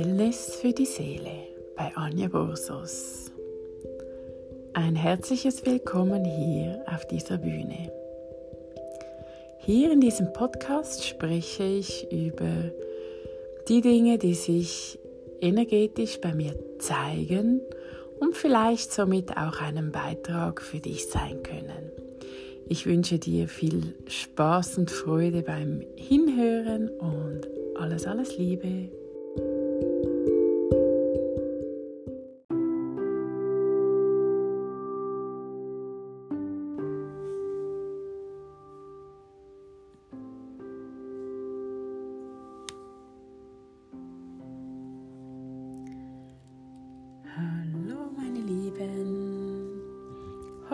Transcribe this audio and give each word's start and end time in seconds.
Wellness 0.00 0.56
für 0.56 0.72
die 0.72 0.86
Seele 0.86 1.46
bei 1.76 1.92
Anja 1.94 2.28
Borsos. 2.28 3.30
Ein 4.72 4.96
herzliches 4.96 5.66
Willkommen 5.66 6.24
hier 6.24 6.82
auf 6.86 7.06
dieser 7.06 7.36
Bühne. 7.36 7.92
Hier 9.58 9.92
in 9.92 10.00
diesem 10.00 10.32
Podcast 10.32 11.06
spreche 11.06 11.64
ich 11.64 12.10
über 12.10 12.70
die 13.68 13.82
Dinge, 13.82 14.16
die 14.16 14.32
sich 14.32 14.98
energetisch 15.42 16.18
bei 16.18 16.32
mir 16.34 16.54
zeigen 16.78 17.60
und 18.20 18.34
vielleicht 18.34 18.92
somit 18.92 19.36
auch 19.36 19.60
einen 19.60 19.92
Beitrag 19.92 20.62
für 20.62 20.78
dich 20.78 21.08
sein 21.08 21.42
können. 21.42 21.92
Ich 22.70 22.86
wünsche 22.86 23.18
dir 23.18 23.48
viel 23.48 23.94
Spaß 24.06 24.78
und 24.78 24.90
Freude 24.90 25.42
beim 25.42 25.84
Hinhören 25.96 26.88
und 26.88 27.42
alles, 27.76 28.06
alles 28.06 28.38
Liebe. 28.38 28.88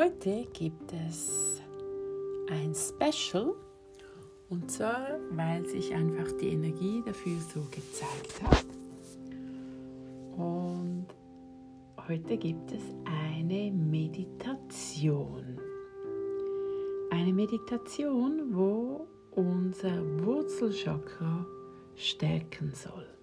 Heute 0.07 0.47
gibt 0.53 0.93
es 1.09 1.61
ein 2.49 2.73
Special. 2.75 3.55
Und 4.49 4.71
zwar, 4.71 5.19
weil 5.33 5.67
sich 5.67 5.93
einfach 5.93 6.31
die 6.41 6.49
Energie 6.49 7.03
dafür 7.05 7.39
so 7.53 7.61
gezeigt 7.71 8.41
hat. 8.45 8.67
Und 10.37 11.07
heute 12.07 12.37
gibt 12.37 12.71
es 12.71 12.83
eine 13.05 13.73
Meditation. 13.73 15.59
Eine 17.11 17.33
Meditation, 17.33 18.55
wo 18.55 19.09
unser 19.33 20.25
Wurzelchakra 20.25 21.45
stärken 21.97 22.73
soll. 22.73 23.16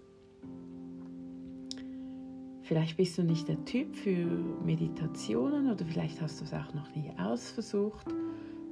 Vielleicht 2.64 2.97
bist 2.97 3.17
du 3.17 3.23
nicht 3.23 3.47
der 3.47 3.64
Typ 3.66 3.95
für 3.95 4.25
Meditationen 4.66 5.69
oder 5.69 5.86
vielleicht 5.86 6.22
hast 6.22 6.39
du 6.39 6.45
es 6.45 6.53
auch 6.53 6.73
noch 6.73 6.95
nie 6.95 7.11
ausversucht 7.20 8.08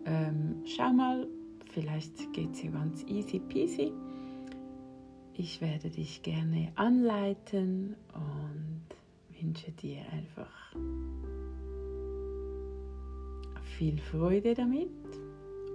ähm, 0.06 0.64
schau 0.66 0.92
mal, 0.92 1.28
vielleicht 1.74 2.34
geht 2.34 2.54
es 2.54 2.64
ja 2.64 2.72
ganz 2.72 3.04
easy 3.08 3.40
peasy. 3.40 3.92
Ich 5.34 5.62
werde 5.62 5.90
dich 5.90 6.24
gerne 6.24 6.72
anleiten 6.76 7.96
und 8.14 8.84
wünsche 9.40 9.72
dir 9.72 10.02
einfach 10.12 10.52
viel 13.78 13.98
Freude 13.98 14.54
damit 14.54 14.90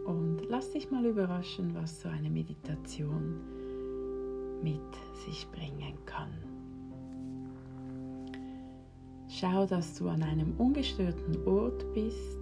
und 0.04 0.42
lass 0.48 0.70
dich 0.72 0.90
mal 0.90 1.04
überraschen, 1.04 1.74
was 1.74 2.00
so 2.02 2.08
eine 2.08 2.30
Meditation 2.30 3.40
mit 4.62 4.80
sich 5.24 5.46
bringen 5.50 5.94
kann. 6.04 6.55
Schau, 9.28 9.66
dass 9.66 9.94
du 9.94 10.08
an 10.08 10.22
einem 10.22 10.54
ungestörten 10.58 11.46
Ort 11.46 11.84
bist 11.92 12.36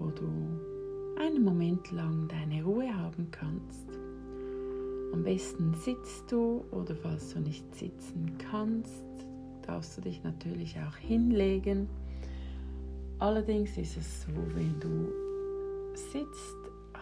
wo 0.00 0.08
du 0.10 1.20
einen 1.20 1.44
Moment 1.44 1.92
lang 1.92 2.26
deine 2.26 2.64
Ruhe 2.64 2.92
haben 2.92 3.28
kannst. 3.30 3.86
Am 5.12 5.22
besten 5.22 5.74
sitzt 5.74 6.32
du 6.32 6.64
oder 6.70 6.96
falls 6.96 7.34
du 7.34 7.40
nicht 7.40 7.74
sitzen 7.74 8.36
kannst, 8.50 9.04
darfst 9.66 9.98
du 9.98 10.02
dich 10.02 10.24
natürlich 10.24 10.76
auch 10.78 10.96
hinlegen. 10.96 11.88
Allerdings 13.18 13.76
ist 13.76 13.98
es 13.98 14.22
so, 14.22 14.32
wenn 14.54 14.80
du 14.80 15.12
sitzt, 15.94 16.56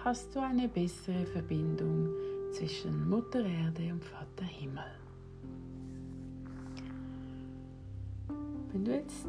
hast 0.04 0.34
du 0.34 0.40
eine 0.40 0.68
bessere 0.68 1.24
Verbindung 1.26 2.08
zwischen 2.52 3.08
Mutter 3.08 3.44
Erde 3.44 3.92
und 3.92 4.04
Vater 4.04 4.44
Himmel. 4.44 4.97
Wenn 8.78 8.84
du 8.84 8.94
jetzt 8.94 9.26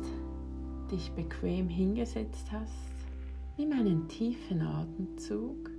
dich 0.91 1.11
bequem 1.13 1.69
hingesetzt 1.69 2.51
hast, 2.51 2.89
Nimm 3.59 3.73
einen 3.73 4.07
tiefen 4.07 4.61
Atemzug 4.61 5.69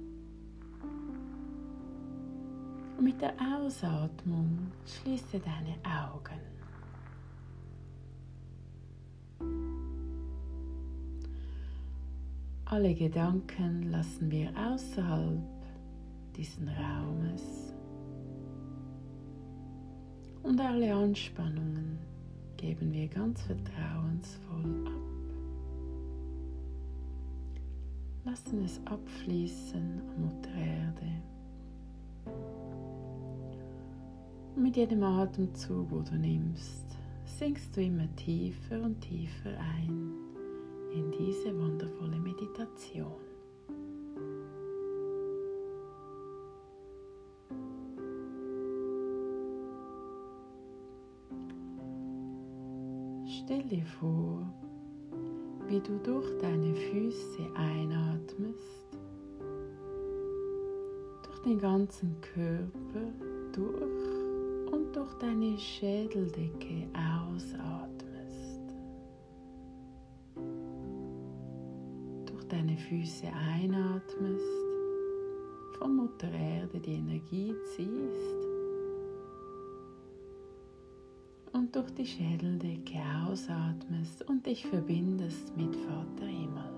und 2.99 3.05
mit 3.05 3.19
der 3.23 3.33
Ausatmung 3.41 4.71
schließe 4.85 5.39
deine 5.39 5.77
Augen. 5.83 6.41
Alle 12.67 12.95
Gedanken 12.95 13.85
lassen 13.91 14.31
wir 14.31 14.51
außerhalb 14.55 15.41
diesen 16.37 16.69
Raumes 16.69 17.73
und 20.43 20.61
alle 20.61 20.95
Anspannungen 20.95 21.99
geben 22.61 22.93
wir 22.93 23.09
ganz 23.09 23.41
vertrauensvoll 23.41 24.87
ab. 24.87 24.93
Lassen 28.27 28.65
es 28.65 28.79
abfließen, 28.85 30.03
Mutter 30.19 30.55
Erde. 30.55 31.23
Und 34.55 34.63
mit 34.63 34.77
jedem 34.77 35.03
Atemzug, 35.03 35.91
wo 35.91 36.01
du 36.01 36.17
nimmst, 36.17 36.85
sinkst 37.25 37.75
du 37.75 37.83
immer 37.83 38.15
tiefer 38.17 38.83
und 38.83 39.01
tiefer 39.01 39.59
ein 39.59 40.13
in 40.93 41.11
diese 41.13 41.59
wundervolle 41.59 42.19
Meditation. 42.19 43.30
Stell 53.71 53.79
dir 53.79 53.87
vor, 54.01 54.53
wie 55.69 55.79
du 55.79 55.97
durch 56.03 56.27
deine 56.41 56.75
Füße 56.75 57.47
einatmest, 57.55 58.99
durch 61.23 61.39
den 61.45 61.57
ganzen 61.61 62.17
Körper 62.21 63.13
durch 63.53 64.73
und 64.73 64.97
durch 64.97 65.15
deine 65.21 65.57
Schädeldecke 65.57 66.89
ausatmest. 66.95 68.61
Durch 72.27 72.45
deine 72.49 72.77
Füße 72.77 73.29
einatmest, 73.29 74.45
von 75.79 75.95
Mutter 75.95 76.33
Erde 76.33 76.81
die 76.81 76.95
Energie 76.95 77.55
ziehst 77.77 78.50
durch 81.73 81.91
die 81.93 82.07
Schädeldecke 82.07 82.99
ausatmest 83.27 84.29
und 84.29 84.45
dich 84.45 84.67
verbindest 84.67 85.57
mit 85.57 85.75
Vater 85.77 86.27
Himmel. 86.27 86.71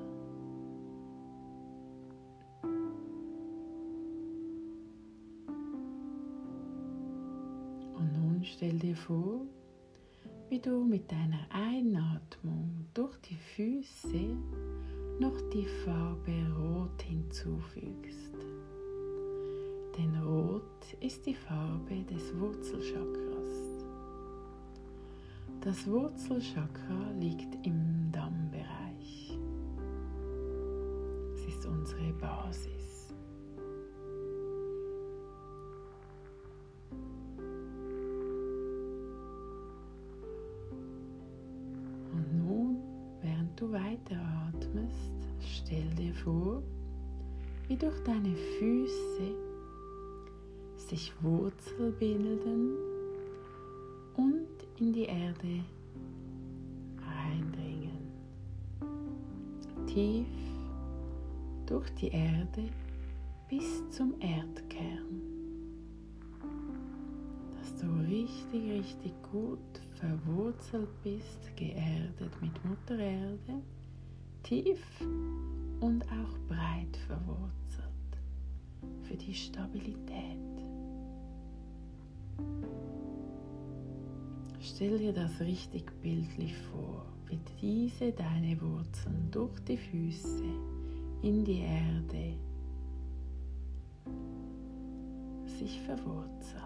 Und 7.97 8.13
nun 8.13 8.41
stell 8.45 8.79
dir 8.79 8.97
vor, 8.97 9.47
wie 10.51 10.59
du 10.59 10.85
mit 10.85 11.11
deiner 11.11 11.47
Einatmung 11.51 12.87
durch 12.93 13.17
die 13.21 13.37
Füße 13.37 14.37
noch 15.19 15.41
die 15.53 15.67
Farbe 15.85 16.33
Rot 16.59 17.01
hinzufügst. 17.03 18.35
Denn 19.97 20.23
Rot 20.23 20.63
ist 21.01 21.25
die 21.27 21.35
Farbe 21.35 22.03
des 22.11 22.39
Wurzelchakras. 22.39 23.32
Das 25.65 25.87
Wurzelchakra 25.87 27.13
liegt 27.21 27.55
im 27.65 28.11
Dammbereich. 28.11 29.39
Es 31.37 31.55
ist 31.55 31.65
unsere 31.65 32.13
Basis. 32.15 33.15
Und 42.13 42.39
nun, 42.45 42.79
während 43.21 43.61
du 43.61 43.71
weiteratmest, 43.71 45.13
stell 45.39 45.89
dir 45.95 46.13
vor, 46.13 46.61
wie 47.69 47.77
durch 47.77 48.01
deine 48.03 48.35
Füße 48.35 49.33
sich 50.77 51.13
Wurzel 51.23 51.93
bilden 51.93 52.73
und 54.17 54.62
in 54.83 54.93
die 54.93 55.05
Erde 55.05 55.65
eindringen. 57.25 58.11
Tief 59.87 60.27
durch 61.67 61.89
die 61.95 62.09
Erde 62.09 62.65
bis 63.49 63.89
zum 63.91 64.13
Erdkern. 64.19 65.21
Das 67.57 67.77
dass 67.77 67.81
du 67.83 67.87
richtig, 68.11 68.71
richtig 68.73 69.13
gut 69.31 69.81
verwurzelt 69.95 70.91
bist, 71.05 71.57
geerdet 71.57 72.33
mit 72.43 72.65
Mutter 72.65 72.99
Erde, 72.99 73.63
tief 74.43 74.85
und 75.79 76.05
auch 76.07 76.39
breit 76.49 76.97
verwurzelt 77.07 77.53
für 79.03 79.17
die 79.17 79.35
Stabilität. 79.35 80.43
Stell 84.65 84.97
dir 84.97 85.13
das 85.13 85.41
richtig 85.41 85.91
bildlich 86.03 86.55
vor, 86.71 87.05
wie 87.27 87.41
diese 87.61 88.13
deine 88.13 88.61
Wurzeln 88.61 89.29
durch 89.33 89.59
die 89.65 89.77
Füße 89.77 90.45
in 91.23 91.45
die 91.45 91.63
Erde 91.63 92.37
sich 95.59 95.81
verwurzeln, 95.81 96.63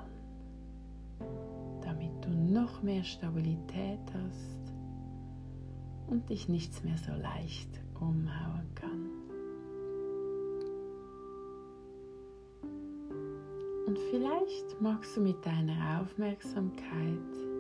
damit 1.81 2.13
du 2.23 2.29
noch 2.29 2.83
mehr 2.83 3.03
Stabilität 3.03 4.13
hast 4.13 4.75
und 6.07 6.29
dich 6.29 6.51
nichts 6.51 6.85
mehr 6.85 6.99
so 6.99 7.13
leicht 7.13 7.81
umhauen 7.99 8.75
kann. 8.75 9.11
Und 13.87 13.99
vielleicht 14.11 14.83
magst 14.83 15.17
du 15.17 15.23
mit 15.23 15.47
deiner 15.47 16.03
Aufmerksamkeit 16.03 17.56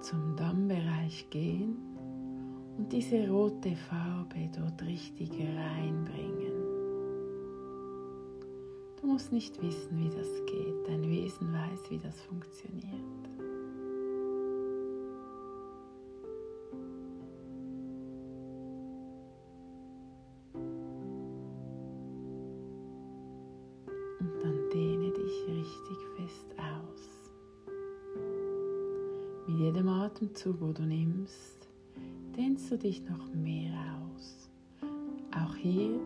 zum 0.00 0.36
Dammbereich 0.36 1.28
gehen 1.30 1.76
und 2.76 2.92
diese 2.92 3.28
rote 3.28 3.76
Farbe 3.76 4.48
dort 4.56 4.82
richtig 4.82 5.30
reinbringen. 5.30 6.52
Du 9.00 9.06
musst 9.06 9.32
nicht 9.32 9.60
wissen, 9.62 9.98
wie 9.98 10.08
das 10.08 10.28
geht. 10.46 10.86
Dein 10.88 11.02
Wesen 11.08 11.52
weiß, 11.52 11.90
wie 11.90 11.98
das 11.98 12.20
funktioniert. 12.22 13.39
Atemzug, 30.10 30.60
wo 30.60 30.72
du 30.72 30.82
nimmst, 30.82 31.68
dehnst 32.36 32.68
du 32.70 32.76
dich 32.76 33.00
noch 33.08 33.32
mehr 33.32 33.72
aus. 34.02 34.50
Auch 35.32 35.54
hier, 35.54 36.00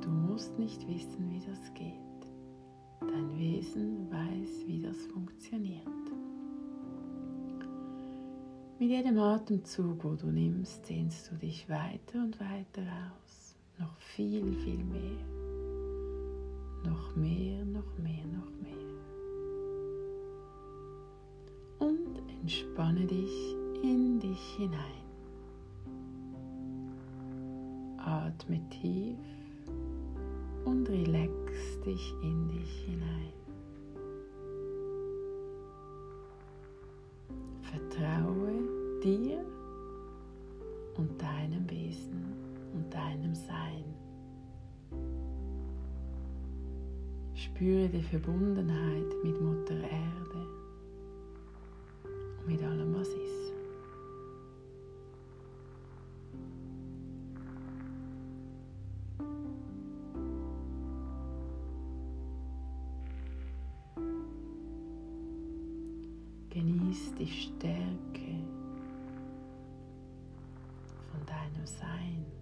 du 0.00 0.08
musst 0.08 0.58
nicht 0.58 0.88
wissen, 0.88 1.30
wie 1.30 1.40
das 1.40 1.74
geht. 1.74 1.92
Dein 3.00 3.38
Wesen 3.38 4.10
weiß, 4.10 4.66
wie 4.66 4.80
das 4.80 4.96
funktioniert. 5.12 5.86
Mit 8.78 8.88
jedem 8.88 9.18
Atemzug, 9.18 10.02
wo 10.02 10.14
du 10.14 10.28
nimmst, 10.28 10.88
dehnst 10.88 11.30
du 11.30 11.36
dich 11.36 11.68
weiter 11.68 12.22
und 12.22 12.40
weiter 12.40 12.82
aus. 13.12 13.54
Noch 13.78 13.96
viel, 13.98 14.50
viel 14.54 14.82
mehr. 14.82 15.26
Noch 16.90 17.14
mehr, 17.16 17.51
entspanne 22.42 23.06
dich 23.06 23.56
in 23.84 24.18
dich 24.18 24.56
hinein. 24.56 25.02
Atme 27.98 28.60
tief 28.68 29.16
und 30.64 30.88
relax 30.88 31.80
dich 31.86 32.12
in 32.20 32.48
dich 32.48 32.84
hinein. 32.84 33.32
Vertraue 37.62 39.00
dir 39.04 39.44
und 40.96 41.22
deinem 41.22 41.70
Wesen 41.70 42.24
und 42.74 42.92
deinem 42.92 43.36
Sein. 43.36 43.84
Spüre 47.34 47.88
die 47.88 48.02
Verbundenheit 48.02 49.14
mit 49.22 49.40
Mutter 49.40 49.80
Erde 49.80 50.61
mit 52.46 52.62
allem, 52.62 52.94
was 52.94 53.08
ist. 53.08 53.52
Genieß 66.50 67.14
die 67.18 67.26
Stärke 67.26 67.92
von 71.10 71.24
deinem 71.26 71.66
Sein. 71.66 72.41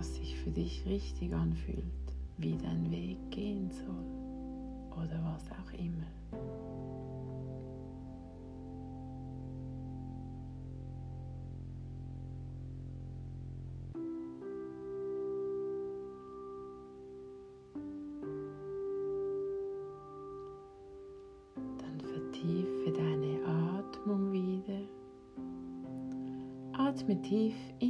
Was 0.00 0.14
sich 0.14 0.34
für 0.34 0.50
dich 0.50 0.82
richtig 0.86 1.34
anfühlt, 1.34 1.84
wie 2.38 2.56
dein 2.56 2.90
Weg 2.90 3.18
gehen 3.30 3.70
soll 3.70 5.02
oder 5.04 5.20
was 5.22 5.44
auch 5.52 5.72
immer. 5.78 6.06
Dann 21.76 22.00
vertiefe 22.00 22.90
deine 22.90 23.38
Atmung 23.76 24.32
wieder. 24.32 24.80
Atme 26.72 27.20
tief 27.20 27.54
in 27.80 27.89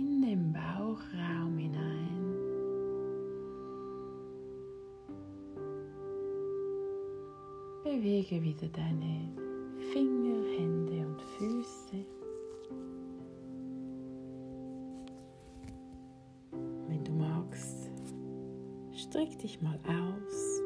Bewege 8.31 8.45
wieder 8.45 8.69
deine 8.69 9.29
Finger, 9.93 10.45
Hände 10.57 11.05
und 11.05 11.21
Füße. 11.37 12.07
Wenn 16.87 17.03
du 17.03 17.11
magst, 17.11 17.91
streck 18.93 19.37
dich 19.41 19.61
mal 19.61 19.81
aus. 19.85 20.63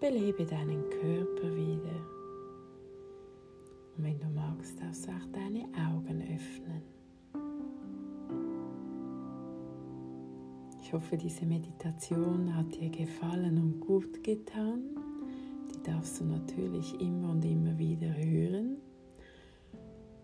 Belebe 0.00 0.44
deinen 0.44 0.82
Körper 0.90 1.56
wieder. 1.56 2.06
Und 3.96 4.04
wenn 4.04 4.20
du 4.20 4.28
magst, 4.28 4.78
darfst 4.78 5.06
du 5.06 5.12
auch 5.12 5.32
deine 5.32 5.64
Augen 5.88 6.20
öffnen. 6.20 6.93
Hoffe, 10.94 11.16
diese 11.16 11.44
Meditation 11.44 12.54
hat 12.56 12.72
dir 12.76 12.88
gefallen 12.88 13.58
und 13.58 13.80
gut 13.80 14.22
getan. 14.22 14.96
Die 15.74 15.82
darfst 15.82 16.20
du 16.20 16.24
natürlich 16.24 17.00
immer 17.00 17.30
und 17.30 17.44
immer 17.44 17.76
wieder 17.76 18.14
hören. 18.16 18.76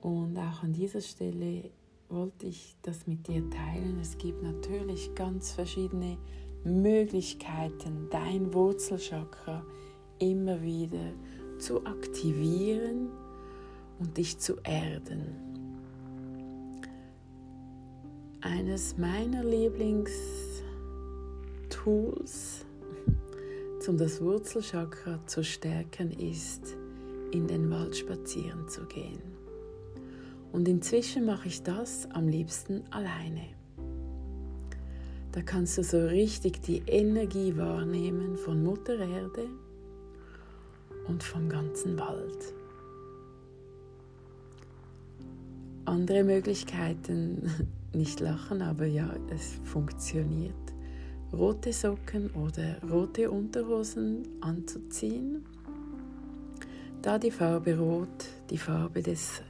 Und 0.01 0.39
auch 0.39 0.63
an 0.63 0.73
dieser 0.73 1.01
Stelle 1.01 1.71
wollte 2.09 2.47
ich 2.47 2.77
das 2.83 3.09
mit 3.09 3.27
dir 3.27 3.51
teilen. 3.51 3.99
Es 4.01 4.17
gibt 4.17 4.43
natürlich 4.45 5.13
ganz 5.17 5.51
verschiedene 5.51 6.17
Möglichkeiten, 6.63 8.07
dein 8.11 8.55
Wurzelchakra 8.55 9.65
immer 10.21 10.63
wieder 10.63 11.13
zu 11.59 11.85
aktivieren 11.85 13.09
und 13.99 14.17
dich 14.17 14.39
zu 14.39 14.55
erden. 14.63 15.35
Eines 18.41 18.97
meiner 18.97 19.45
Lieblings 19.45 20.11
Tools, 21.83 22.67
um 23.89 23.97
das 23.97 24.21
Wurzelchakra 24.21 25.19
zu 25.27 25.43
stärken, 25.43 26.11
ist, 26.11 26.77
in 27.31 27.47
den 27.47 27.71
Wald 27.71 27.97
spazieren 27.97 28.69
zu 28.69 28.85
gehen. 28.85 29.23
Und 30.53 30.69
inzwischen 30.69 31.25
mache 31.25 31.49
ich 31.49 31.63
das 31.63 32.07
am 32.11 32.29
liebsten 32.29 32.83
alleine. 32.91 33.47
Da 35.33 35.41
kannst 35.41 35.79
du 35.79 35.83
so 35.83 36.07
richtig 36.07 36.61
die 36.61 36.83
Energie 36.87 37.57
wahrnehmen 37.57 38.37
von 38.37 38.63
Mutter 38.63 38.99
Erde 38.99 39.47
und 41.09 41.23
vom 41.23 41.49
ganzen 41.49 41.99
Wald. 41.99 42.53
Andere 45.87 46.25
Möglichkeiten, 46.25 47.69
nicht 47.95 48.21
lachen, 48.21 48.61
aber 48.61 48.85
ja, 48.85 49.15
es 49.31 49.55
funktioniert 49.65 50.60
rote 51.33 51.73
Socken 51.73 52.31
oder 52.31 52.83
rote 52.91 53.31
Unterhosen 53.31 54.27
anzuziehen, 54.41 55.45
da 57.03 57.19
die 57.19 57.31
Farbe 57.31 57.79
Rot 57.79 58.27
die 58.51 58.59
Farbe 58.59 59.03
des 59.03 59.43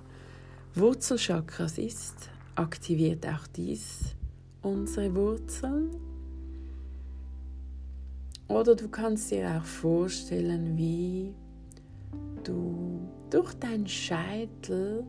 Wurzelchakras 0.75 1.79
ist, 1.79 2.31
aktiviert 2.55 3.27
auch 3.27 3.47
dies 3.49 4.15
unsere 4.63 5.15
Wurzeln. 5.15 5.91
Oder 8.47 8.75
du 8.75 8.89
kannst 8.89 9.31
dir 9.31 9.59
auch 9.59 9.65
vorstellen, 9.65 10.77
wie 10.77 11.35
du 12.45 13.09
durch 13.31 13.55
deinen 13.55 13.87
Scheitel 13.87 15.05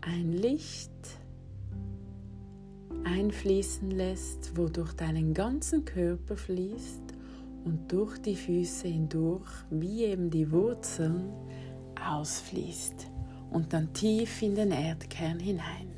ein 0.00 0.32
Licht 0.32 0.90
einfließen 3.04 3.90
lässt, 3.90 4.56
wo 4.56 4.68
durch 4.68 4.92
deinen 4.92 5.34
ganzen 5.34 5.84
Körper 5.84 6.36
fließt 6.36 7.02
und 7.64 7.90
durch 7.90 8.18
die 8.18 8.36
Füße 8.36 8.88
hindurch, 8.88 9.48
wie 9.70 10.04
eben 10.04 10.30
die 10.30 10.50
Wurzeln, 10.50 11.32
ausfließt 12.04 13.06
und 13.50 13.72
dann 13.72 13.92
tief 13.92 14.42
in 14.42 14.54
den 14.54 14.70
Erdkern 14.70 15.38
hinein. 15.38 15.88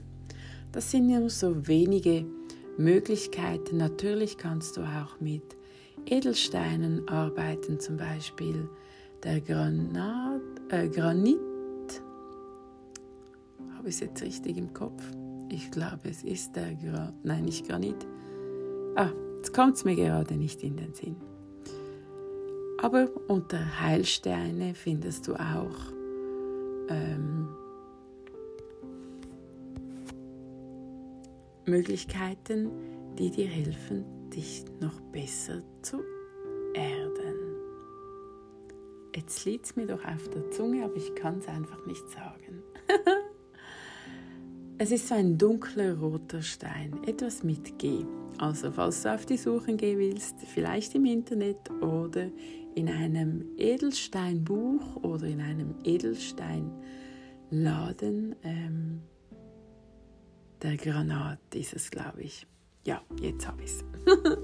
Das 0.73 0.91
sind 0.91 1.07
nur 1.07 1.31
so 1.31 1.67
wenige 1.67 2.27
Möglichkeiten. 2.77 3.77
Natürlich 3.77 4.37
kannst 4.37 4.77
du 4.77 4.83
auch 4.83 5.21
mit 5.21 5.57
Edelsteinen 6.07 7.09
arbeiten, 7.09 7.79
zum 7.81 7.97
Beispiel 7.97 8.69
der 9.23 9.41
Granat, 9.41 10.43
äh, 10.71 10.89
Granit. 10.89 11.39
Habe 13.77 13.89
ich 13.89 13.95
es 13.95 14.01
jetzt 14.01 14.23
richtig 14.23 14.57
im 14.57 14.73
Kopf? 14.73 15.03
Ich 15.55 15.71
glaube, 15.71 16.09
es 16.11 16.25
ist 16.25 16.57
der 16.57 16.75
Granit. 16.75 17.15
Nein, 17.23 17.45
nicht 17.45 17.69
Granit. 17.69 18.05
Ah, 18.97 19.11
jetzt 19.37 19.55
kommt 19.55 19.77
es 19.77 19.85
mir 19.85 19.95
gerade 19.95 20.35
nicht 20.35 20.65
in 20.65 20.77
den 20.77 20.93
Sinn. 20.95 21.15
Aber 22.83 23.09
unter 23.29 23.81
Heilsteine 23.81 24.75
findest 24.75 25.29
du 25.29 25.35
auch 25.35 25.93
ähm, 26.89 27.49
Möglichkeiten, 31.67 32.69
die 33.17 33.31
dir 33.31 33.47
helfen, 33.47 34.05
dich 34.31 34.65
noch 34.81 35.01
besser 35.13 35.63
zu 35.83 36.03
erden. 36.75 37.37
Jetzt 39.15 39.45
liegt 39.45 39.67
es 39.67 39.77
mir 39.77 39.87
doch 39.87 40.05
auf 40.05 40.29
der 40.31 40.51
Zunge, 40.51 40.85
aber 40.85 40.97
ich 40.97 41.15
kann 41.15 41.39
es 41.39 41.47
einfach 41.47 41.87
nicht 41.87 42.09
sagen. 42.11 42.65
es 44.79 44.91
ist 44.91 45.09
so 45.09 45.15
ein 45.15 45.37
dunkler 45.39 45.99
roter 45.99 46.43
Stein, 46.43 46.99
etwas 47.07 47.45
mit 47.45 47.79
G. 47.79 48.05
Also 48.39 48.73
falls 48.73 49.03
du 49.03 49.15
auf 49.15 49.27
die 49.27 49.37
Suche 49.37 49.77
gehen 49.77 49.99
willst, 49.99 50.41
vielleicht 50.41 50.95
im 50.95 51.05
Internet 51.05 51.71
oder 51.81 52.31
in 52.75 52.89
einem 52.89 53.45
Edelsteinbuch 53.57 54.97
oder 55.03 55.27
in 55.27 55.41
einem 55.41 55.75
Edelsteinladen, 55.85 58.35
ähm, 58.43 59.03
der 60.63 60.77
Granat 60.77 61.39
ist 61.55 61.75
es, 61.75 61.91
glaube 61.91 62.23
ich. 62.23 62.47
Ja, 62.85 63.03
jetzt 63.21 63.47
habe 63.47 63.63
ich 63.63 63.71
es. 63.71 63.85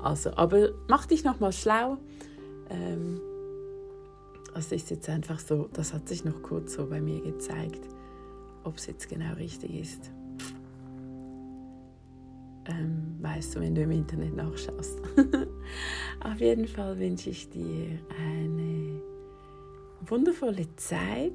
also, 0.00 0.36
aber 0.36 0.72
mach 0.88 1.06
dich 1.06 1.24
nochmal 1.24 1.52
schlau. 1.52 1.96
Ähm, 2.68 3.20
also 4.52 4.74
ist 4.74 4.90
jetzt 4.90 5.08
einfach 5.08 5.38
so, 5.38 5.70
das 5.72 5.94
hat 5.94 6.08
sich 6.08 6.24
noch 6.24 6.42
kurz 6.42 6.74
so 6.74 6.86
bei 6.86 7.00
mir 7.00 7.22
gezeigt, 7.22 7.88
ob 8.64 8.76
es 8.76 8.86
jetzt 8.86 9.08
genau 9.08 9.34
richtig 9.34 9.74
ist. 9.80 10.10
Ähm, 12.66 13.16
weißt 13.20 13.56
du, 13.56 13.60
wenn 13.60 13.74
du 13.74 13.82
im 13.82 13.90
Internet 13.90 14.36
nachschaust. 14.36 15.00
Auf 16.20 16.40
jeden 16.40 16.68
Fall 16.68 16.98
wünsche 16.98 17.30
ich 17.30 17.50
dir 17.50 17.98
eine 18.18 19.02
wundervolle 20.06 20.66
Zeit. 20.76 21.32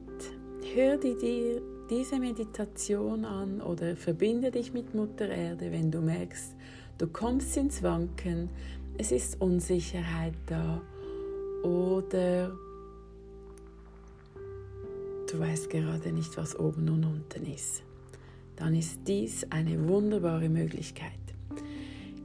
Hör 0.73 0.97
dir 0.97 1.61
diese 1.89 2.19
Meditation 2.19 3.25
an 3.25 3.61
oder 3.61 3.95
verbinde 3.95 4.51
dich 4.51 4.73
mit 4.73 4.93
Mutter 4.93 5.29
Erde, 5.29 5.71
wenn 5.71 5.91
du 5.91 6.01
merkst, 6.01 6.55
du 6.97 7.07
kommst 7.07 7.55
ins 7.57 7.83
Wanken, 7.83 8.49
es 8.97 9.11
ist 9.11 9.41
Unsicherheit 9.41 10.33
da 10.47 10.81
oder 11.63 12.57
du 15.31 15.39
weißt 15.39 15.69
gerade 15.69 16.11
nicht, 16.11 16.37
was 16.37 16.57
oben 16.57 16.89
und 16.89 17.03
unten 17.03 17.45
ist. 17.45 17.83
Dann 18.55 18.75
ist 18.75 19.01
dies 19.07 19.45
eine 19.51 19.87
wunderbare 19.87 20.49
Möglichkeit. 20.49 21.11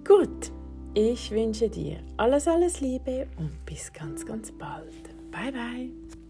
Gut, 0.06 0.50
ich 0.94 1.30
wünsche 1.30 1.68
dir 1.68 1.98
alles, 2.16 2.48
alles 2.48 2.80
Liebe 2.80 3.26
und 3.36 3.64
bis 3.66 3.92
ganz, 3.92 4.24
ganz 4.26 4.50
bald. 4.52 5.04
Bye, 5.30 5.52
bye. 5.52 6.21